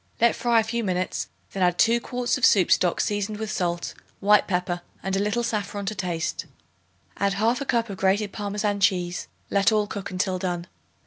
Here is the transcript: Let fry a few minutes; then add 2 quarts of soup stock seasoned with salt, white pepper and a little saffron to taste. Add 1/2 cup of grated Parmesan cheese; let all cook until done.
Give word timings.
Let 0.19 0.35
fry 0.35 0.59
a 0.59 0.63
few 0.63 0.83
minutes; 0.83 1.27
then 1.53 1.61
add 1.61 1.77
2 1.77 1.99
quarts 2.01 2.35
of 2.35 2.43
soup 2.43 2.71
stock 2.71 2.99
seasoned 2.99 3.37
with 3.37 3.51
salt, 3.51 3.93
white 4.19 4.47
pepper 4.47 4.81
and 5.03 5.15
a 5.15 5.19
little 5.19 5.43
saffron 5.43 5.85
to 5.85 5.93
taste. 5.93 6.47
Add 7.17 7.33
1/2 7.33 7.67
cup 7.67 7.87
of 7.91 7.97
grated 7.97 8.31
Parmesan 8.31 8.79
cheese; 8.79 9.27
let 9.51 9.71
all 9.71 9.85
cook 9.85 10.09
until 10.09 10.39
done. 10.39 10.65